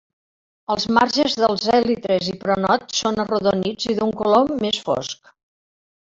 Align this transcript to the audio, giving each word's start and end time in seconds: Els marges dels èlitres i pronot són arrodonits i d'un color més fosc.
Els 0.75 0.85
marges 0.97 1.35
dels 1.41 1.67
èlitres 1.79 2.29
i 2.31 2.33
pronot 2.43 2.87
són 3.01 3.23
arrodonits 3.25 3.91
i 3.93 3.97
d'un 3.99 4.15
color 4.23 4.55
més 4.65 4.81
fosc. 4.89 5.31